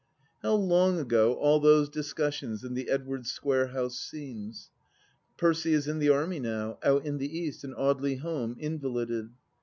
[0.41, 4.51] How long ago all those discussions in the Edwardes Square house seem!
[5.37, 9.29] Percy is in the Army, now, out in the East, and Audely home, invalided.